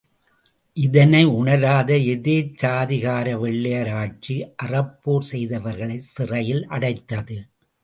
இதை 0.77 1.25
உணராத 1.31 1.97
எதேச்சாதிகார 2.13 3.35
வெள்ளையராட்சி 3.43 4.35
அறப்போர் 4.65 5.29
செய்தவர்களைச் 5.31 6.11
சிறையில் 6.11 6.67
அடைத்தது. 6.67 7.39